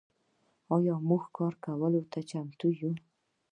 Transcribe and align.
آیا 0.75 0.95
موږ 1.09 1.23
کار 1.37 1.53
کولو 1.63 2.01
ته 2.11 2.19
چمتو 2.29 2.67
یو؟ 2.79 2.91